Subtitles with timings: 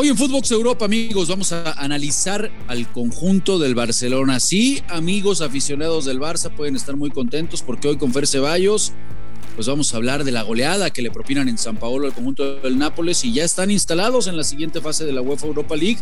[0.00, 4.38] Hoy en Footbox Europa, amigos, vamos a analizar al conjunto del Barcelona.
[4.38, 8.92] Sí, amigos aficionados del Barça pueden estar muy contentos porque hoy con Fer Ceballos,
[9.56, 12.60] pues vamos a hablar de la goleada que le propinan en San Paolo al conjunto
[12.60, 15.98] del Nápoles y ya están instalados en la siguiente fase de la UEFA Europa League.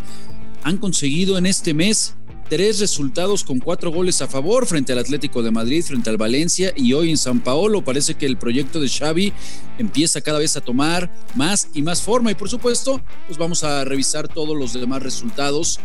[0.62, 2.16] Han conseguido en este mes
[2.48, 6.72] tres resultados con cuatro goles a favor frente al Atlético de Madrid, frente al Valencia
[6.76, 7.82] y hoy en San Paolo.
[7.82, 9.32] Parece que el proyecto de Xavi
[9.78, 13.84] empieza cada vez a tomar más y más forma y por supuesto, pues vamos a
[13.84, 15.80] revisar todos los demás resultados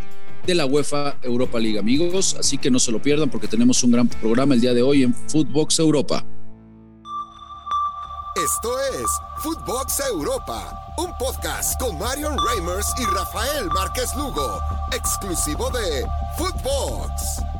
[0.46, 2.36] de la UEFA Europa League, amigos.
[2.40, 5.04] Así que no se lo pierdan porque tenemos un gran programa el día de hoy
[5.04, 6.26] en Footbox Europa.
[8.44, 9.06] Esto es
[9.44, 14.60] Footbox Europa, un podcast con Marion Reimers y Rafael Márquez Lugo,
[14.92, 17.51] exclusivo de Footbox.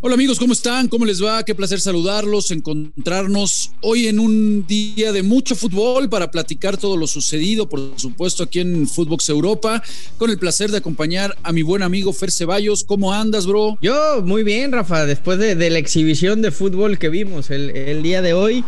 [0.00, 0.86] Hola amigos, ¿cómo están?
[0.86, 1.42] ¿Cómo les va?
[1.42, 7.08] Qué placer saludarlos, encontrarnos hoy en un día de mucho fútbol para platicar todo lo
[7.08, 9.82] sucedido, por supuesto, aquí en Footbox Europa,
[10.16, 12.84] con el placer de acompañar a mi buen amigo Fer Ceballos.
[12.84, 13.76] ¿Cómo andas, bro?
[13.82, 18.34] Yo, muy bien, Rafa, después de, la exhibición de fútbol que vimos el, día de
[18.34, 18.64] hoy,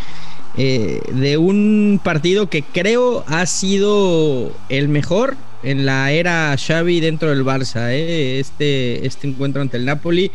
[0.56, 7.30] eh, de un partido que creo ha sido el mejor en la era Xavi dentro
[7.30, 10.32] del Barça, eh, este, este encuentro ante el Napoli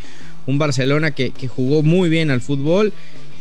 [0.47, 2.93] un Barcelona que, jugó muy bien al fútbol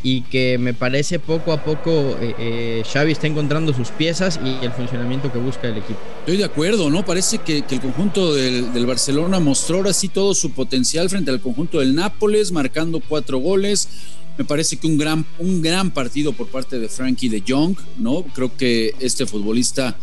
[0.03, 4.63] y que me parece poco a poco eh, eh, Xavi está encontrando sus piezas y
[4.63, 5.99] el funcionamiento que busca el equipo.
[6.19, 7.03] Estoy de acuerdo, ¿no?
[7.03, 11.79] Parece que, el conjunto del, Barcelona mostró ahora sí todo su potencial frente al conjunto
[11.79, 13.89] del Nápoles, marcando cuatro goles.
[14.37, 18.23] Me parece que un gran, un gran partido por parte de Frankie de Jong, ¿no?
[18.33, 19.97] Creo que este futbolista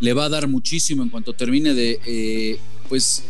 [0.00, 3.22] le va a dar muchísimo en cuanto termine de, eh, pues,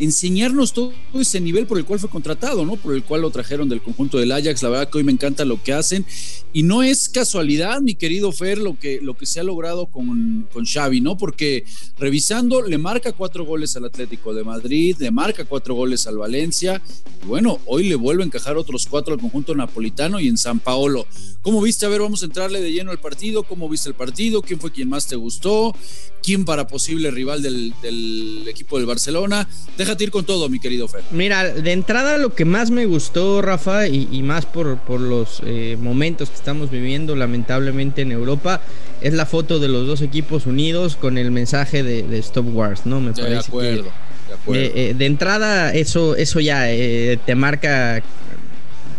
[0.00, 2.76] enseñarnos todo ese nivel por el cual fue contratado, ¿no?
[2.76, 4.62] Por el cual lo trajeron del conjunto del Ajax.
[4.62, 6.04] La verdad que hoy me encanta lo que hacen.
[6.52, 10.46] Y no es casualidad, mi querido Fer, lo que, lo que se ha logrado con,
[10.52, 11.16] con Xavi, ¿no?
[11.16, 11.64] Porque
[11.98, 16.82] revisando, le marca cuatro goles al Atlético de Madrid, le marca cuatro goles al Valencia.
[17.22, 20.60] Y bueno, hoy le vuelve a encajar otros cuatro al conjunto napolitano y en San
[20.60, 21.06] Paolo.
[21.40, 21.86] ¿Cómo viste?
[21.86, 23.44] A ver, vamos a entrarle de lleno al partido.
[23.44, 24.42] ¿Cómo viste el partido?
[24.42, 25.74] ¿Quién fue quien más te gustó?
[26.22, 29.48] ¿Quién para posible rival del, equipo del Barcelona?
[29.82, 31.02] Déjate ir con todo, mi querido Fer.
[31.10, 35.76] Mira, de entrada lo que más me gustó, Rafa, y, más por, por los eh,
[35.80, 38.60] momentos que estamos viviendo lamentablemente en Europa,
[39.00, 43.00] es la foto de los dos equipos unidos con el mensaje de, Stop Wars, ¿no?
[43.00, 43.82] Me parece de acuerdo.
[43.82, 44.62] de, acuerdo.
[44.62, 48.02] Eh, de, entrada, eso, eso ya eh, te marca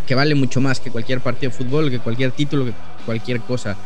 [0.06, 2.72] que vale mucho más que cualquier partido de fútbol, que cualquier título, que
[3.06, 3.76] cualquier cosa.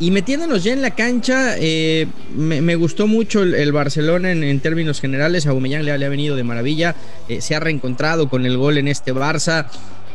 [0.00, 5.46] Y metiéndonos ya en la cancha, eh, me, gustó mucho el, Barcelona en, términos generales.
[5.46, 6.96] A Aubameyang le, le, ha venido de maravilla.
[7.28, 9.66] Eh, se ha reencontrado con el gol en este Barça.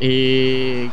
[0.01, 0.89] Eh,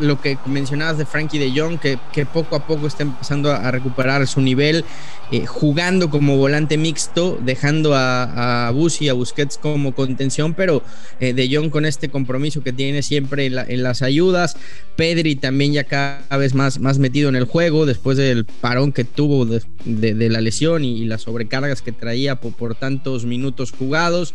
[0.00, 4.26] lo que mencionabas de Frankie de Jong, que, poco a poco está empezando a, recuperar
[4.26, 4.84] su nivel,
[5.30, 10.82] eh, jugando como volante mixto, dejando a, a y a Busquets como contención, pero
[11.20, 14.56] eh, de Jong con este compromiso que tiene siempre en, las ayudas.
[14.96, 19.04] Pedri también ya cada vez más, más metido en el juego, después del parón que
[19.04, 24.34] tuvo de, la lesión y, las sobrecargas que traía por, tantos minutos jugados.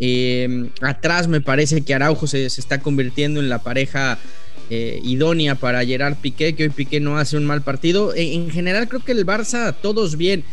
[0.00, 4.18] Eh, atrás me parece que Araujo se está convirtiendo en la pareja
[4.70, 8.14] eh, idónea para Gerard Piqué, que hoy Piqué no hace un mal partido.
[8.14, 10.44] En, general creo que el Barça, todos bien.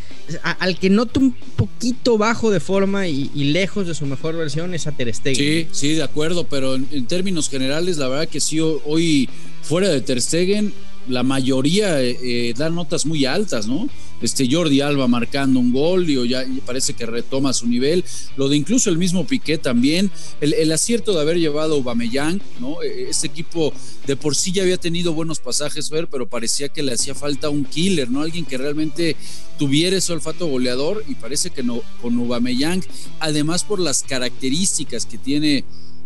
[0.43, 4.87] al que noto un poquito bajo de forma y, lejos de su mejor versión es
[4.87, 5.35] a Ter Stegen.
[5.35, 9.29] Sí, sí, de acuerdo, pero en, términos generales, la verdad que sí, hoy
[9.61, 10.73] fuera de Ter Stegen,
[11.07, 13.89] la mayoría eh, eh, da notas muy altas, ¿no?
[14.21, 18.03] este Jordi Alba marcando un gol, y ya parece que retoma su nivel,
[18.37, 20.11] lo de incluso el mismo Piqué también,
[20.41, 22.81] el, acierto de haber llevado Aubameyang, ¿no?
[22.81, 23.73] Este equipo
[24.07, 27.49] de por sí ya había tenido buenos pasajes, ver, pero parecía que le hacía falta
[27.49, 28.21] un killer, ¿no?
[28.21, 29.15] Alguien que realmente
[29.57, 32.83] tuviera ese olfato goleador y parece que no con Aubameyang,
[33.19, 35.65] además por las características que tiene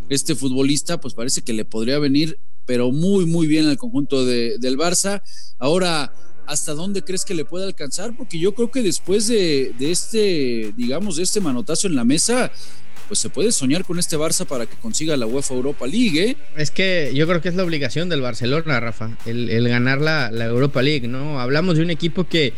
[0.09, 2.37] este futbolista, pues parece que le podría venir
[2.69, 5.23] pero muy, muy bien al conjunto de, del Barça.
[5.57, 6.13] Ahora,
[6.45, 11.15] hasta dónde crees que le puede alcanzar, porque yo creo que después de, este, digamos,
[11.15, 12.51] de este manotazo en la mesa,
[13.07, 16.23] pues se puede soñar con este Barça para que consiga la UEFA Europa League.
[16.23, 16.37] ¿eh?
[16.57, 20.45] Es que yo creo que es la obligación del Barcelona, Rafa, el, ganar la, la,
[20.45, 21.39] Europa League, ¿no?
[21.39, 22.53] Hablamos de un equipo que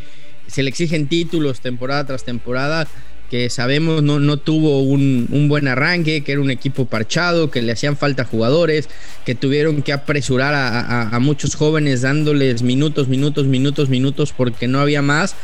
[0.47, 2.85] se le exigen títulos temporada tras temporada
[3.31, 7.71] que sabemos no, no tuvo un, buen arranque, que era un equipo parchado, que le
[7.71, 8.89] hacían falta jugadores,
[9.25, 15.01] que tuvieron que apresurar a, muchos jóvenes dándoles minutos, minutos, minutos, minutos porque no había
[15.01, 15.37] más.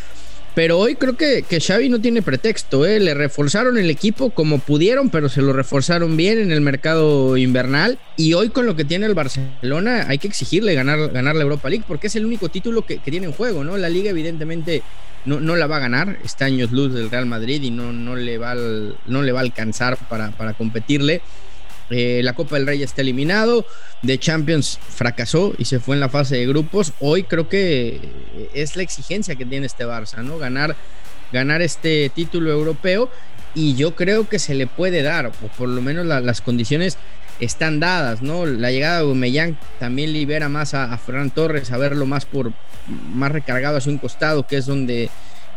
[0.57, 2.99] Pero hoy creo que, que Xavi no tiene pretexto, ¿eh?
[2.99, 7.99] le reforzaron el equipo como pudieron, pero se lo reforzaron bien en el mercado invernal.
[8.15, 11.69] Y hoy con lo que tiene el Barcelona hay que exigirle ganar, ganar la Europa
[11.69, 13.77] League porque es el único título que, que tiene en juego, ¿no?
[13.77, 14.81] La liga evidentemente
[15.25, 18.15] no, no la va a ganar, está años luz del Real Madrid y no, no,
[18.15, 21.21] le, va no le va a alcanzar para, para competirle.
[21.89, 23.65] Eh, la Copa del Rey está eliminado,
[24.01, 26.93] de Champions fracasó y se fue en la fase de grupos.
[26.99, 27.99] Hoy creo que
[28.53, 30.37] es la exigencia que tiene este Barça, ¿no?
[30.37, 30.75] Ganar,
[31.31, 33.09] ganar este título europeo
[33.55, 36.97] y yo creo que se le puede dar, o por lo menos las condiciones
[37.39, 38.45] están dadas, ¿no?
[38.45, 42.51] La llegada de Aubameyang también libera más a, a Ferran Torres, a verlo más por
[43.13, 45.09] más recargado hacia un costado, que es donde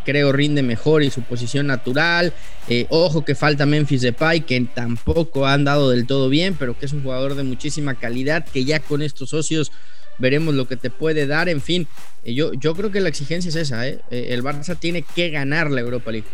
[0.04, 2.32] creo rinde mejor y su posición natural.
[2.68, 6.86] Eh, ojo que falta Memphis Depay, que tampoco ha andado del todo bien, pero que
[6.86, 9.72] es un jugador de muchísima calidad, que ya con estos socios
[10.18, 11.48] veremos lo que te puede dar.
[11.48, 11.88] En fin,
[12.24, 14.00] eh, yo, yo creo que la exigencia es esa, ¿eh?
[14.10, 16.28] el Barça tiene que ganar la Europa League.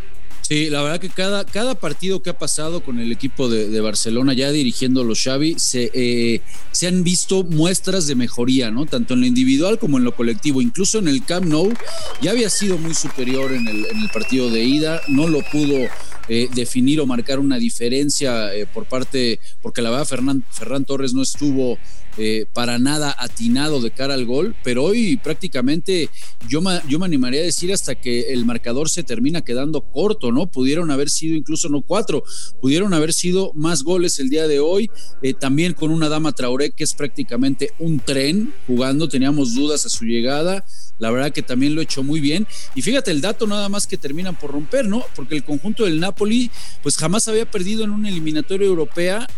[0.48, 4.32] Sí, la verdad que cada, cada partido que ha pasado con el equipo de, Barcelona,
[4.32, 6.40] ya dirigiendo los Xavi, se, eh,
[6.70, 8.86] se han visto muestras de mejoría, ¿no?
[8.86, 10.62] Tanto en lo individual como en lo colectivo.
[10.62, 11.74] Incluso en el Camp Nou
[12.22, 15.88] ya había sido muy superior en el, partido de ida, no lo pudo
[16.28, 21.12] eh, definir o marcar una diferencia eh, por parte, porque la verdad Ferran, Ferran Torres
[21.12, 21.76] no estuvo
[22.18, 26.08] eh, para nada atinado de cara al gol, pero hoy prácticamente
[26.48, 30.50] yo, yo me animaría a decir hasta que el marcador se termina quedando corto, ¿no?
[30.50, 32.22] Pudieron haber sido incluso no cuatro,
[32.60, 34.90] pudieron haber sido más goles el día de hoy,
[35.38, 40.04] también con una dama Traoré que es prácticamente un tren jugando, teníamos dudas a su
[40.04, 40.64] llegada.
[40.98, 42.46] La verdad que también lo hecho muy bien.
[42.74, 45.04] Y fíjate el dato nada más que terminan por romper, ¿no?
[45.14, 46.50] Porque el conjunto del Napoli
[46.82, 49.28] pues jamás había perdido en una eliminatoria europea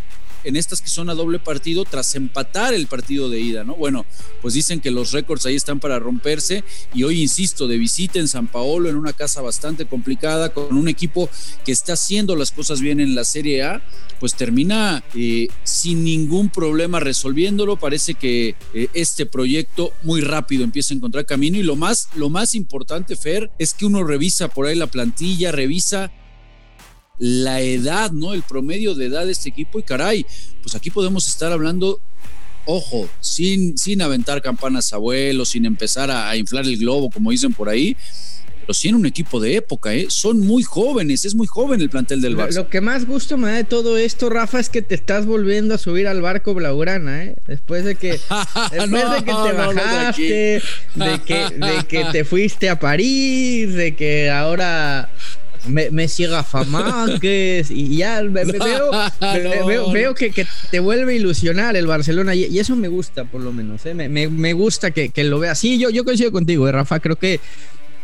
[0.44, 3.74] en estas que son a doble partido tras empatar el partido de ida, ¿no?
[3.74, 4.06] Bueno,
[4.42, 6.64] pues dicen que los récords ahí están para romperse
[6.94, 10.88] y hoy insisto, de visita en San Paolo, en una casa bastante complicada, con un
[10.88, 11.28] equipo
[11.64, 13.82] que está haciendo las cosas bien en la Serie A,
[14.20, 17.76] pues termina eh, sin ningún problema resolviéndolo.
[17.76, 22.28] Parece que eh, este proyecto muy rápido empieza a encontrar camino y lo más, lo
[22.28, 26.10] más importante, Fer, es que uno revisa por ahí la plantilla, revisa
[27.18, 28.34] la edad, ¿no?
[28.34, 30.24] El promedio de edad de este equipo y caray,
[30.62, 32.00] pues aquí podemos estar hablando,
[32.64, 37.52] ojo, sin, sin aventar campanas a vuelo, sin empezar a, inflar el globo, como dicen
[37.52, 37.96] por ahí,
[38.60, 40.06] pero sí en un equipo de época, ¿eh?
[40.10, 42.56] Son muy jóvenes, es muy joven el plantel del Barça.
[42.56, 45.74] Lo, que más gusto me da de todo esto, Rafa, es que te estás volviendo
[45.74, 47.36] a subir al barco Blaugrana, ¿eh?
[47.46, 48.10] Después de que,
[48.70, 50.62] después de que te bajaste,
[50.94, 55.10] de, que, de que te fuiste a París, de que ahora
[55.66, 56.44] me, me siga
[57.20, 58.90] que y ya veo,
[59.92, 63.84] veo, que, te vuelve a ilusionar el Barcelona y, eso me gusta por lo menos,
[63.86, 63.94] ¿eh?
[63.94, 67.40] me, gusta que, lo vea así, yo, yo coincido contigo, ¿eh, Rafa, creo que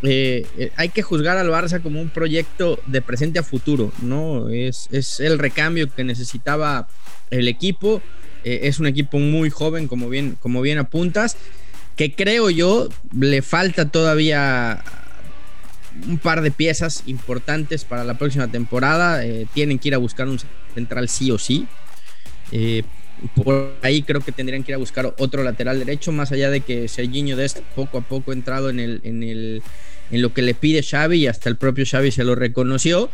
[0.03, 4.51] eh, hay que juzgar al Barça como un proyecto de presente a futuro, ¿no?
[4.51, 6.89] Es, es el recambio que necesitaba
[7.31, 8.03] el equipo,
[8.45, 11.39] es un equipo muy joven, como bien, como bien apuntas,
[11.97, 14.85] que creo yo le falta todavía
[16.09, 19.25] un par de piezas importantes para la próxima temporada.
[19.25, 20.39] Eh, tienen que ir a buscar un
[20.75, 21.67] central sí o sí.
[22.53, 22.83] Eh,
[23.35, 26.61] por ahí creo que tendrían que ir a buscar otro lateral derecho, más allá de
[26.61, 29.63] que Serginho Dest poco a poco ha entrado en, el, en, el,
[30.11, 33.11] en lo que le pide Xavi y hasta el propio Xavi se lo reconoció.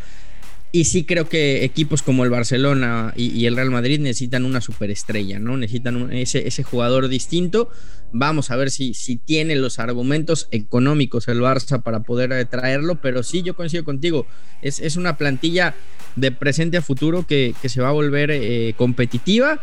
[0.73, 5.37] Y sí creo que equipos como el Barcelona y, el Real Madrid necesitan una superestrella,
[5.37, 5.57] ¿no?
[5.57, 7.69] Necesitan ese, ese, jugador distinto.
[8.13, 8.93] Vamos a ver si,
[9.25, 14.27] tiene los argumentos económicos el Barça para poder traerlo, pero sí, yo coincido contigo.
[14.61, 15.75] Es, una plantilla
[16.15, 19.59] de presente a futuro que, que se va a volver eh, competitiva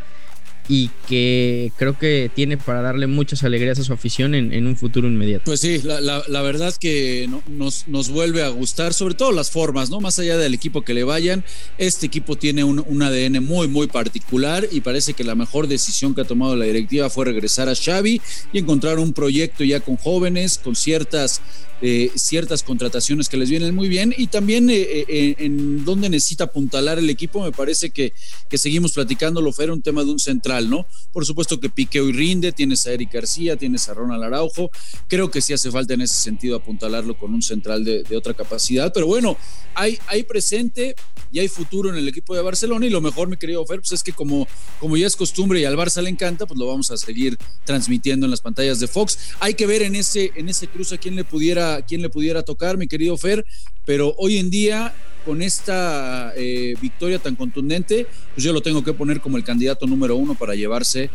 [0.69, 5.09] y que creo que tiene para darle muchas alegrías a su afición en, un futuro
[5.09, 5.45] inmediato.
[5.47, 10.01] Pues sí, la, verdad que nos, nos, vuelve a gustar, sobre todo las formas, ¿no?
[10.01, 11.43] Más allá del equipo que le vayan,
[11.79, 16.21] este equipo tiene un, ADN muy, muy particular y parece que la mejor decisión que
[16.21, 18.21] ha tomado la directiva fue regresar a Xavi
[18.53, 21.41] y encontrar un proyecto ya con jóvenes, con ciertas
[21.81, 26.45] eh, ciertas contrataciones que les vienen muy bien y también eh, eh, en donde necesita
[26.45, 28.13] apuntalar el equipo, me parece que,
[28.49, 30.87] que seguimos platicando, lo fue un tema de un central, ¿no?
[31.13, 34.71] Por supuesto que pique y rinde, tienes a Eric García, tienes a Ronald Araujo,
[35.07, 38.93] creo que sí hace falta en ese sentido apuntalarlo con un central de, otra capacidad,
[38.93, 39.37] pero bueno,
[39.75, 40.97] hay, hay presente
[41.31, 43.93] y hay futuro en el equipo de Barcelona y lo mejor, mi querido Fer, pues
[43.93, 44.49] es que como,
[44.81, 48.27] como ya es costumbre y al Barça le encanta, pues lo vamos a seguir transmitiendo
[48.27, 49.19] en las pantallas de Fox.
[49.41, 52.43] Hay que ver en ese, en ese cruce a quién le pudiera quién le pudiera
[52.43, 53.45] tocar, mi querido Fer,
[53.85, 54.95] pero hoy en día,
[55.25, 59.87] con esta eh, victoria tan contundente, pues yo lo tengo que poner como el candidato
[59.87, 61.11] número uno para llevarse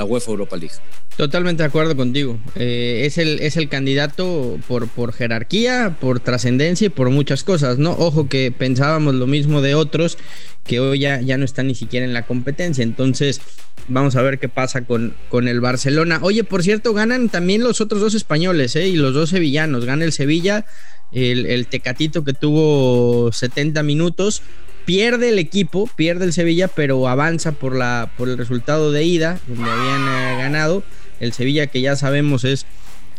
[0.00, 0.74] la UEFA Europa League.
[1.18, 2.38] Totalmente de acuerdo contigo.
[2.56, 7.76] Eh, es, el, es el candidato por, por jerarquía, por trascendencia y por muchas cosas,
[7.76, 7.92] ¿no?
[7.92, 10.16] Ojo que pensábamos lo mismo de otros
[10.64, 12.82] que hoy ya, ya no están ni siquiera en la competencia.
[12.82, 13.42] Entonces,
[13.88, 16.20] vamos a ver qué pasa con, con el Barcelona.
[16.22, 18.88] Oye, por cierto, ganan también los otros dos españoles, ¿eh?
[18.88, 19.84] Y los dos sevillanos.
[19.84, 20.64] Gana el Sevilla
[21.12, 24.42] el, Tecatito que tuvo 70 minutos,
[24.90, 29.38] pierde el equipo, pierde el Sevilla, pero avanza por, la, por el resultado de ida,
[29.46, 30.82] donde habían eh, ganado.
[31.20, 32.66] El Sevilla que ya sabemos es,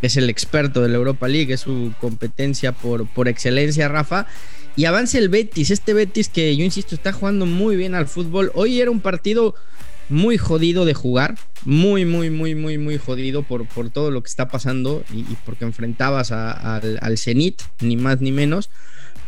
[0.01, 4.27] es el experto de la Europa League, es su competencia por, por excelencia, Rafa.
[4.75, 8.51] Y avanza el Betis, este Betis que yo insisto está jugando muy bien al fútbol.
[8.53, 9.55] Hoy era un partido
[10.09, 14.27] muy jodido de jugar, muy, muy, muy, muy, muy jodido por, por todo lo que
[14.27, 18.69] está pasando y, porque enfrentabas al, al Zenit, ni más ni menos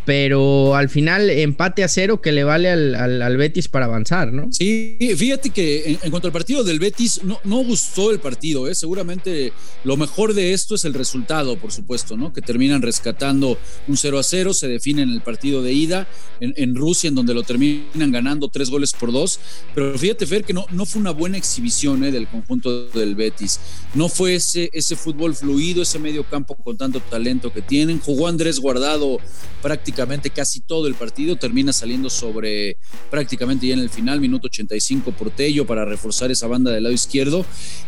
[0.06, 4.52] pero al final empate a cero que le vale al, Betis para avanzar, ¿no?
[4.52, 8.76] Sí, fíjate que en, cuanto al partido del Betis, no, no gustó el partido, ¿eh?
[8.76, 12.34] seguramente lo mejor de esto es el resultado, por supuesto, ¿no?
[12.34, 13.58] Que terminan rescatando
[13.88, 16.08] un 0 a 0, se define en el partido de ida
[16.40, 19.40] en, Rusia, en donde lo terminan ganando tres goles por dos,
[19.74, 22.12] pero fíjate, Fer, que no, no fue una buena exhibición ¿eh?
[22.12, 23.60] del conjunto del Betis,
[23.94, 28.28] no fue ese, ese fútbol fluido, ese medio campo con tanto talento que tienen, jugó
[28.28, 29.20] Andrés Guardado
[29.62, 32.78] prácticamente prácticamente casi todo el partido, termina saliendo sobre
[33.12, 36.96] prácticamente ya en el final, minuto 85 por Tello para reforzar esa banda del lado
[36.96, 37.46] izquierdo,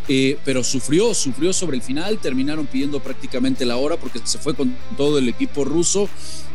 [0.07, 4.53] eh, pero sufrió, sufrió sobre el final, terminaron pidiendo prácticamente la hora porque se fue
[4.53, 6.07] con todo el equipo ruso,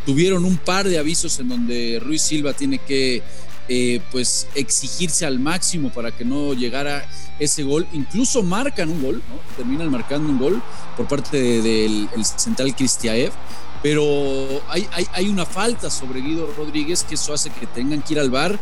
[0.07, 3.21] tuvieron un par de avisos en donde Ruiz Silva tiene que
[3.69, 7.09] eh, pues exigirse al máximo para que no llegara
[7.41, 7.89] ese gol.
[7.93, 9.57] Incluso marcan un gol, ¿no?
[9.57, 10.63] terminan marcando un gol
[10.97, 13.33] por parte del central Cristiaev
[13.83, 18.21] pero hay, hay, una falta sobre Guido Rodríguez que eso hace que tengan que ir
[18.21, 18.59] al bar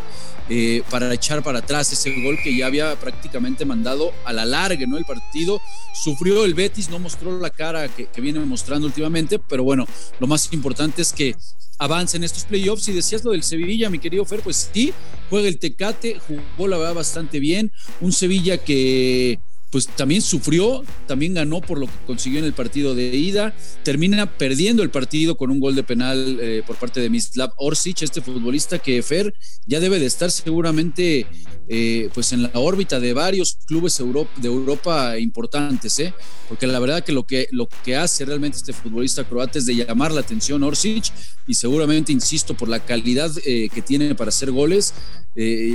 [0.50, 4.87] eh, para echar para atrás ese gol que ya había prácticamente mandado a la larga,
[4.87, 4.96] ¿no?
[4.96, 5.60] El partido
[5.92, 9.87] sufrió el Betis, no mostró la cara que, viene mostrando últimamente, pero bueno,
[10.18, 11.37] lo más importante es que
[11.78, 12.88] avancen estos playoffs.
[12.88, 14.94] Y decías lo del Sevilla, mi querido Fer, pues sí,
[15.28, 17.70] juega el Tecate, jugó la verdad bastante bien.
[18.00, 19.38] Un Sevilla que
[19.70, 24.38] pues también sufrió, también ganó por lo que consiguió en el partido de ida, termina
[24.38, 28.22] perdiendo el partido con un gol de penal eh, por parte de Mislav Orsic, este
[28.22, 29.34] futbolista que Fer
[29.66, 31.26] ya debe de estar seguramente
[31.68, 36.14] eh, pues en la órbita de varios clubes de Europa importantes, ¿eh?
[36.48, 39.75] porque la verdad que lo, que lo que hace realmente este futbolista croata es de
[39.75, 41.12] llamar la atención Orsic
[41.46, 44.94] y seguramente, insisto, por la calidad eh, que tiene para hacer goles,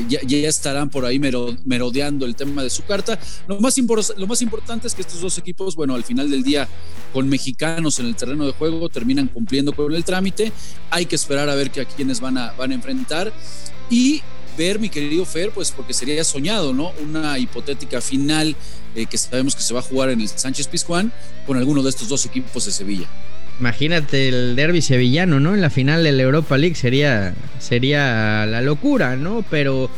[0.09, 3.17] ya, ya, estarán por ahí merodeando el tema de su carta.
[3.47, 3.77] Lo más
[4.17, 6.67] lo más importante es que estos dos equipos, bueno, al final del día,
[7.13, 10.51] con mexicanos en el terreno de juego, terminan cumpliendo con el trámite.
[10.89, 13.31] Hay que esperar a ver quiénes van a, van a enfrentar.
[13.89, 14.21] Y
[14.57, 16.91] ver, mi querido Fer, pues porque sería soñado, ¿no?
[17.03, 18.55] Una hipotética final
[18.95, 21.11] eh, que sabemos que se va a jugar en el Sánchez Pizjuán
[21.45, 23.07] con alguno de estos dos equipos de Sevilla.
[23.59, 25.53] Imagínate el derby sevillano, ¿no?
[25.53, 29.45] En la final de la Europa League sería, sería la locura, ¿no?
[29.49, 29.89] Pero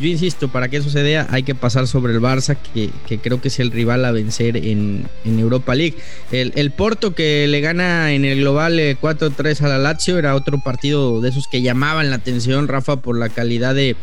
[0.00, 3.48] yo insisto, para que eso suceda hay que pasar sobre el Barça, que, creo que
[3.48, 5.96] es el rival a vencer en, Europa League.
[6.32, 10.58] El, Porto que le gana en el global 4-3 eh, a la Lazio era otro
[10.62, 13.96] partido de esos que llamaban la atención, Rafa, por la calidad de,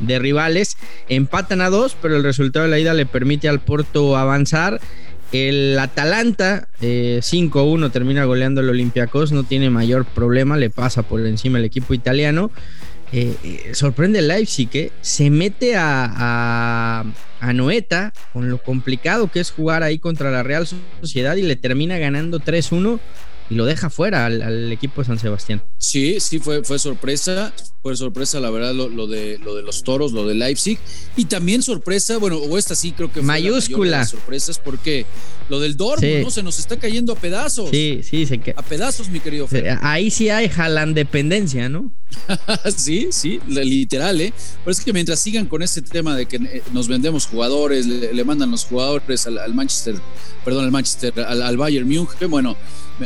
[0.00, 0.76] rivales.
[1.08, 4.80] Empatan a dos, pero el resultado de la ida le permite al Porto avanzar.
[5.32, 11.24] El Atalanta 5-1 eh, termina goleando al Olympiacos, no tiene mayor problema, le pasa por
[11.26, 12.50] encima el equipo italiano.
[13.10, 17.04] Eh, eh, sorprende el Leipzig, que se mete a,
[17.40, 20.66] a, Noeta con lo complicado que es jugar ahí contra la Real
[21.00, 23.00] Sociedad y le termina ganando 3-1
[23.50, 25.62] y lo deja fuera al, equipo de San Sebastián.
[25.78, 27.52] Sí, sí, fue, fue sorpresa,
[27.82, 30.78] fue sorpresa la verdad lo, de, lo de los toros, lo de Leipzig
[31.16, 34.04] y también sorpresa, bueno, o esta sí creo que fue mayúscula.
[34.04, 35.06] sorpresas porque
[35.48, 36.30] lo del Dortmund ¿no?
[36.30, 37.70] se nos está cayendo a pedazos.
[37.70, 39.78] Sí, sí, se A pedazos, mi querido Fer.
[39.82, 40.50] Ahí sí hay
[40.94, 41.92] dependencia, ¿no?
[42.76, 44.32] sí, sí, literal, ¿eh?
[44.64, 48.24] Pero es que mientras sigan con este tema de que eh, nos vendemos jugadores, le,
[48.24, 49.96] mandan los jugadores al, Manchester,
[50.44, 52.56] perdón, al Manchester, al, Bayern Múnich, bueno,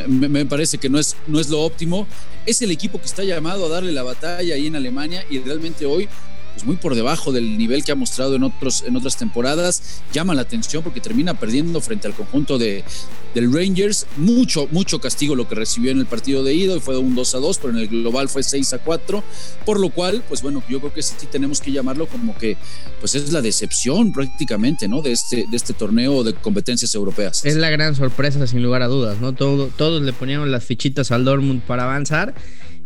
[0.07, 2.07] me, parece que no es, no es lo óptimo.
[2.45, 5.85] Es el equipo que está llamado a darle la batalla ahí en Alemania y realmente
[5.85, 6.09] hoy
[6.53, 10.01] pues muy por debajo del nivel que ha mostrado en, otros, en otras temporadas.
[10.13, 12.83] Llama la atención porque termina perdiendo frente al conjunto de,
[13.33, 14.05] del Rangers.
[14.17, 17.35] Mucho, mucho castigo lo que recibió en el partido de ida y fue un 2
[17.35, 19.23] a 2, pero en el global fue 6 a 4.
[19.65, 22.57] Por lo cual, pues bueno, yo creo que sí tenemos que llamarlo como que
[22.99, 25.01] pues es la decepción prácticamente, ¿no?
[25.01, 27.43] De este, de este torneo de competencias europeas.
[27.45, 29.33] Es la gran sorpresa, sin lugar a dudas, ¿no?
[29.33, 32.33] Todo, todos le ponían las fichitas al Dortmund para avanzar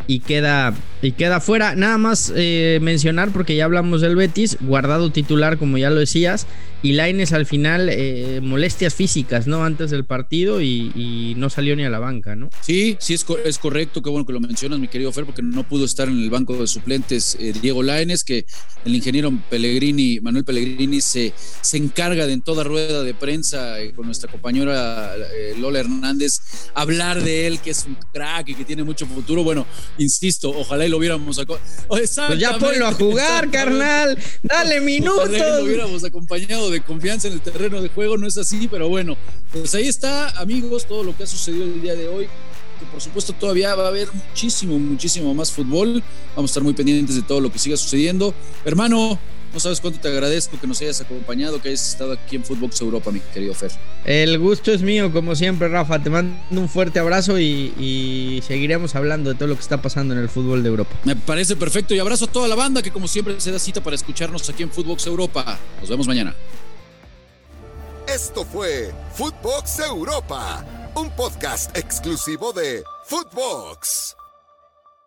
[0.07, 1.75] y queda Y queda fuera.
[1.75, 6.47] Nada más eh, mencionar, porque ya hablamos del Betis, guardado titular, como ya lo decías,
[6.81, 9.63] y Laines al final, eh, molestias físicas, ¿no?
[9.63, 12.49] Antes del partido y, no salió ni a la banca, ¿no?
[12.61, 15.67] Sí, sí, es, es, correcto, qué bueno que lo mencionas, mi querido Fer, porque no
[15.67, 18.45] pudo estar en el banco de suplentes eh, Diego Laines, que
[18.85, 24.05] el ingeniero Pellegrini, Manuel Pellegrini, se, se encarga de en toda rueda de prensa con
[24.05, 25.13] nuestra compañera
[25.59, 26.39] Lola Hernández
[26.73, 29.43] hablar de él, que es un crack y que tiene mucho futuro.
[29.43, 29.65] Bueno,
[29.97, 31.39] insisto, ojalá y lo hubiéramos
[31.87, 34.17] pues ya ponlo a jugar, carnal.
[34.43, 35.29] Dale minutos.
[35.29, 39.17] lo hubiéramos acompañado de confianza en el terreno de juego, no es así, pero bueno,
[39.51, 42.27] pues ahí está, amigos, todo lo que ha sucedido el día de hoy.
[42.79, 46.03] Que por supuesto todavía va a haber muchísimo, muchísimo más fútbol.
[46.35, 48.35] Vamos a estar muy pendientes de todo lo que siga sucediendo.
[48.65, 49.19] Hermano,
[49.53, 52.81] no sabes cuánto te agradezco que nos hayas acompañado, que hayas estado aquí en Footbox
[52.81, 53.71] Europa, mi querido Fer.
[54.05, 56.01] El gusto es mío, como siempre, Rafa.
[56.01, 60.19] Te mando un fuerte abrazo y, seguiremos hablando de todo lo que está pasando en
[60.19, 60.95] el fútbol de Europa.
[61.03, 63.81] Me parece perfecto y abrazo a toda la banda que, como siempre, se da cita
[63.81, 65.57] para escucharnos aquí en Footbox Europa.
[65.79, 66.35] Nos vemos mañana.
[68.07, 74.16] Esto fue Footbox Europa, un podcast exclusivo de Footbox.